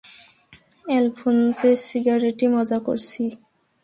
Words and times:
Alphonso 0.85 1.69
সিগারেটি 1.87 2.45
মজা 2.55 2.77
করছি। 2.87 3.23